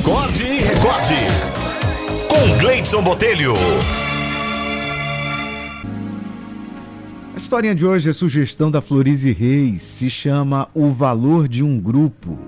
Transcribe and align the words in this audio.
Acorde 0.00 0.44
e 0.44 0.60
recorde. 0.60 1.14
Com 2.26 2.58
Gleidson 2.58 3.02
Botelho. 3.02 3.52
A 7.34 7.36
historinha 7.36 7.74
de 7.74 7.84
hoje 7.84 8.08
é 8.08 8.12
sugestão 8.14 8.70
da 8.70 8.80
Florize 8.80 9.30
Reis. 9.30 9.82
Se 9.82 10.08
chama 10.08 10.68
O 10.72 10.88
Valor 10.88 11.46
de 11.46 11.62
um 11.62 11.78
Grupo. 11.78 12.38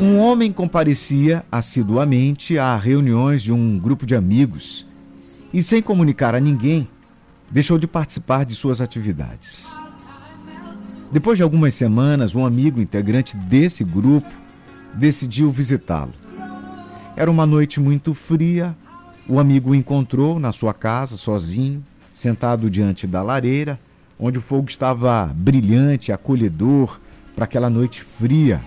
Um 0.00 0.18
homem 0.18 0.50
comparecia 0.50 1.44
assiduamente 1.52 2.56
a 2.56 2.74
reuniões 2.74 3.42
de 3.42 3.52
um 3.52 3.78
grupo 3.78 4.06
de 4.06 4.16
amigos 4.16 4.86
e, 5.52 5.62
sem 5.62 5.82
comunicar 5.82 6.34
a 6.34 6.40
ninguém, 6.40 6.88
deixou 7.50 7.76
de 7.76 7.86
participar 7.86 8.46
de 8.46 8.54
suas 8.54 8.80
atividades. 8.80 9.78
Depois 11.12 11.36
de 11.36 11.42
algumas 11.42 11.74
semanas, 11.74 12.34
um 12.34 12.46
amigo 12.46 12.80
integrante 12.80 13.36
desse 13.36 13.84
grupo 13.84 14.45
decidiu 14.96 15.50
visitá-lo. 15.50 16.12
Era 17.16 17.30
uma 17.30 17.46
noite 17.46 17.80
muito 17.80 18.14
fria. 18.14 18.76
O 19.28 19.38
amigo 19.38 19.70
o 19.70 19.74
encontrou 19.74 20.38
na 20.38 20.52
sua 20.52 20.72
casa, 20.72 21.16
sozinho, 21.16 21.84
sentado 22.12 22.70
diante 22.70 23.06
da 23.06 23.22
lareira, 23.22 23.78
onde 24.18 24.38
o 24.38 24.40
fogo 24.40 24.68
estava 24.68 25.26
brilhante, 25.34 26.12
acolhedor 26.12 27.00
para 27.34 27.44
aquela 27.44 27.68
noite 27.68 28.02
fria. 28.02 28.60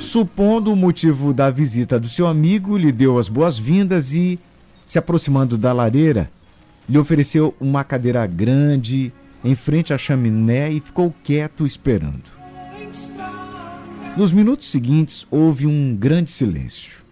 Supondo 0.00 0.72
o 0.72 0.76
motivo 0.76 1.32
da 1.34 1.50
visita 1.50 2.00
do 2.00 2.08
seu 2.08 2.26
amigo, 2.26 2.76
lhe 2.76 2.90
deu 2.90 3.18
as 3.18 3.28
boas-vindas 3.28 4.12
e, 4.12 4.38
se 4.84 4.98
aproximando 4.98 5.58
da 5.58 5.72
lareira, 5.72 6.30
lhe 6.88 6.96
ofereceu 6.96 7.54
uma 7.60 7.84
cadeira 7.84 8.26
grande 8.26 9.12
em 9.44 9.54
frente 9.54 9.92
à 9.92 9.98
chaminé 9.98 10.70
e 10.70 10.80
ficou 10.80 11.12
quieto 11.22 11.66
esperando. 11.66 12.45
Nos 14.16 14.32
minutos 14.32 14.70
seguintes, 14.70 15.26
houve 15.30 15.66
um 15.66 15.94
grande 15.94 16.30
silêncio. 16.30 17.04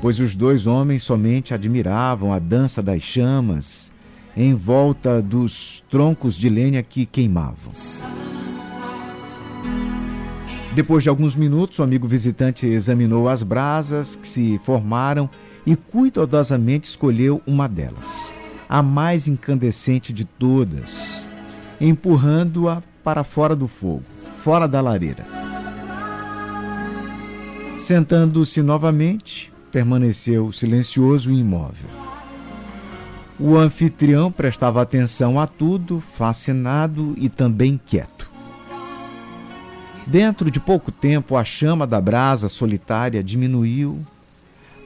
Pois 0.00 0.18
os 0.18 0.34
dois 0.34 0.66
homens 0.66 1.04
somente 1.04 1.54
admiravam 1.54 2.32
a 2.32 2.40
dança 2.40 2.82
das 2.82 3.00
chamas 3.00 3.92
em 4.36 4.54
volta 4.54 5.22
dos 5.22 5.84
troncos 5.88 6.36
de 6.36 6.48
lenha 6.48 6.82
que 6.82 7.06
queimavam. 7.06 7.72
Depois 10.74 11.04
de 11.04 11.08
alguns 11.08 11.36
minutos, 11.36 11.78
o 11.78 11.84
amigo 11.84 12.08
visitante 12.08 12.66
examinou 12.66 13.28
as 13.28 13.44
brasas 13.44 14.16
que 14.16 14.26
se 14.26 14.60
formaram 14.64 15.30
e 15.64 15.76
cuidadosamente 15.76 16.88
escolheu 16.88 17.40
uma 17.46 17.68
delas, 17.68 18.34
a 18.68 18.82
mais 18.82 19.28
incandescente 19.28 20.12
de 20.12 20.24
todas, 20.24 21.28
empurrando-a 21.80 22.82
para 23.02 23.24
fora 23.24 23.54
do 23.56 23.66
fogo, 23.66 24.04
fora 24.42 24.66
da 24.66 24.80
lareira. 24.80 25.24
Sentando-se 27.78 28.62
novamente, 28.62 29.52
permaneceu 29.72 30.52
silencioso 30.52 31.32
e 31.32 31.40
imóvel. 31.40 31.88
O 33.40 33.56
anfitrião 33.56 34.30
prestava 34.30 34.80
atenção 34.80 35.40
a 35.40 35.46
tudo, 35.46 35.98
fascinado 36.00 37.14
e 37.16 37.28
também 37.28 37.80
quieto. 37.84 38.30
Dentro 40.06 40.50
de 40.50 40.60
pouco 40.60 40.92
tempo, 40.92 41.36
a 41.36 41.44
chama 41.44 41.86
da 41.86 42.00
brasa 42.00 42.48
solitária 42.48 43.22
diminuiu, 43.22 44.04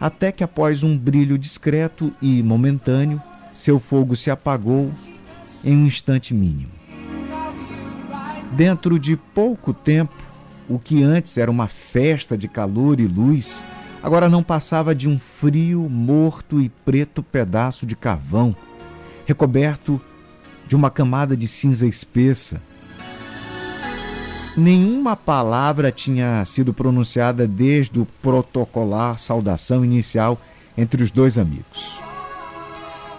até 0.00 0.30
que, 0.30 0.44
após 0.44 0.82
um 0.82 0.96
brilho 0.96 1.36
discreto 1.36 2.12
e 2.20 2.42
momentâneo, 2.42 3.20
seu 3.52 3.80
fogo 3.80 4.14
se 4.14 4.30
apagou 4.30 4.90
em 5.64 5.76
um 5.76 5.86
instante 5.86 6.32
mínimo. 6.32 6.75
Dentro 8.52 8.98
de 8.98 9.16
pouco 9.16 9.74
tempo, 9.74 10.14
o 10.68 10.78
que 10.78 11.02
antes 11.02 11.36
era 11.36 11.50
uma 11.50 11.68
festa 11.68 12.36
de 12.36 12.48
calor 12.48 13.00
e 13.00 13.06
luz, 13.06 13.64
agora 14.02 14.28
não 14.28 14.42
passava 14.42 14.94
de 14.94 15.08
um 15.08 15.18
frio, 15.18 15.88
morto 15.88 16.60
e 16.60 16.68
preto 16.68 17.22
pedaço 17.22 17.86
de 17.86 17.94
carvão, 17.94 18.54
recoberto 19.26 20.00
de 20.66 20.74
uma 20.74 20.90
camada 20.90 21.36
de 21.36 21.46
cinza 21.46 21.86
espessa. 21.86 22.60
Nenhuma 24.56 25.14
palavra 25.14 25.92
tinha 25.92 26.42
sido 26.46 26.72
pronunciada 26.72 27.46
desde 27.46 28.00
o 28.00 28.06
protocolar 28.22 29.18
saudação 29.18 29.84
inicial 29.84 30.40
entre 30.78 31.02
os 31.02 31.10
dois 31.10 31.36
amigos. 31.36 31.98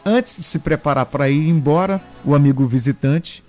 Antes 0.03 0.37
de 0.37 0.43
se 0.43 0.57
preparar 0.57 1.05
para 1.05 1.29
ir 1.29 1.47
embora, 1.47 2.01
o 2.25 2.33
amigo 2.33 2.65
visitante 2.65 3.43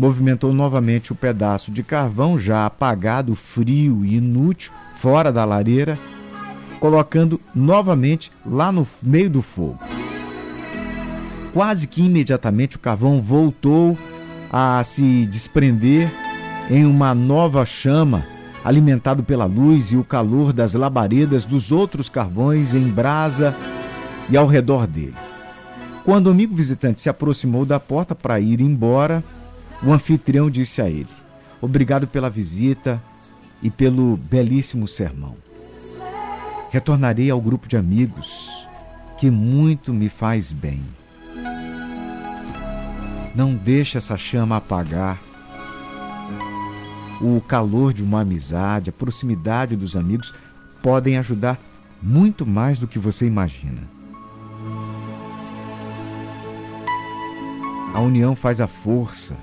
movimentou 0.00 0.50
novamente 0.50 1.12
o 1.12 1.14
pedaço 1.14 1.70
de 1.70 1.82
carvão 1.82 2.38
já 2.38 2.64
apagado, 2.64 3.34
frio 3.34 4.02
e 4.02 4.16
inútil, 4.16 4.72
fora 4.98 5.30
da 5.30 5.44
lareira, 5.44 5.98
colocando 6.80 7.38
novamente 7.54 8.32
lá 8.46 8.72
no 8.72 8.86
meio 9.02 9.28
do 9.28 9.42
fogo. 9.42 9.78
Quase 11.52 11.86
que 11.86 12.02
imediatamente 12.02 12.76
o 12.76 12.80
carvão 12.80 13.20
voltou 13.20 13.98
a 14.50 14.82
se 14.84 15.26
desprender 15.26 16.10
em 16.70 16.86
uma 16.86 17.14
nova 17.14 17.66
chama, 17.66 18.24
alimentado 18.64 19.22
pela 19.22 19.44
luz 19.44 19.92
e 19.92 19.98
o 19.98 20.04
calor 20.04 20.54
das 20.54 20.72
labaredas 20.72 21.44
dos 21.44 21.70
outros 21.70 22.08
carvões 22.08 22.74
em 22.74 22.88
brasa 22.88 23.54
e 24.30 24.36
ao 24.36 24.46
redor 24.46 24.86
dele. 24.86 25.16
Quando 26.06 26.28
o 26.28 26.30
amigo 26.30 26.56
visitante 26.56 27.02
se 27.02 27.10
aproximou 27.10 27.66
da 27.66 27.78
porta 27.78 28.14
para 28.14 28.40
ir 28.40 28.62
embora, 28.62 29.22
o 29.82 29.92
anfitrião 29.92 30.50
disse 30.50 30.80
a 30.82 30.88
ele: 30.88 31.08
Obrigado 31.60 32.06
pela 32.06 32.30
visita 32.30 33.02
e 33.62 33.70
pelo 33.70 34.16
belíssimo 34.16 34.86
sermão. 34.88 35.36
Retornarei 36.70 37.30
ao 37.30 37.40
grupo 37.40 37.68
de 37.68 37.76
amigos 37.76 38.66
que 39.18 39.30
muito 39.30 39.92
me 39.92 40.08
faz 40.08 40.52
bem. 40.52 40.80
Não 43.34 43.54
deixe 43.54 43.98
essa 43.98 44.16
chama 44.16 44.56
apagar 44.56 45.20
o 47.20 47.40
calor 47.40 47.92
de 47.92 48.02
uma 48.02 48.22
amizade, 48.22 48.88
a 48.88 48.92
proximidade 48.92 49.76
dos 49.76 49.94
amigos 49.94 50.32
podem 50.82 51.18
ajudar 51.18 51.58
muito 52.02 52.46
mais 52.46 52.78
do 52.78 52.88
que 52.88 52.98
você 52.98 53.26
imagina. 53.26 53.82
A 57.92 58.00
união 58.00 58.34
faz 58.34 58.60
a 58.60 58.66
força. 58.66 59.36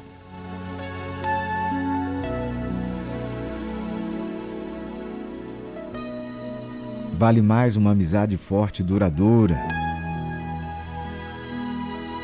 Vale 7.17 7.41
mais 7.41 7.75
uma 7.75 7.91
amizade 7.91 8.37
forte 8.37 8.81
e 8.81 8.85
duradoura. 8.85 9.57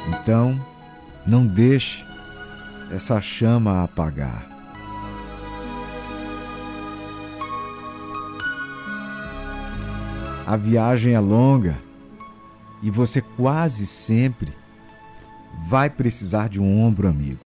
Então, 0.08 0.64
não 1.26 1.48
deixe 1.48 2.06
essa 2.92 3.20
chama 3.20 3.84
apagar. 3.84 4.46
A 10.46 10.56
viagem 10.56 11.14
é 11.14 11.20
longa 11.20 11.75
e 12.84 12.92
você 12.92 13.20
quase 13.20 13.88
sempre 13.88 14.54
vai 15.68 15.90
precisar 15.90 16.50
de 16.50 16.62
um 16.62 16.84
ombro 16.84 17.08
amigo. 17.08 17.40